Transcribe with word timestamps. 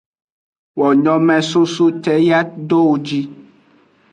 Wo 0.79 0.87
nyomesoso 1.03 1.85
ce 2.03 2.13
yi 2.25 2.31
ado 2.39 2.77
wo 2.87 2.95
ji. 3.05 3.21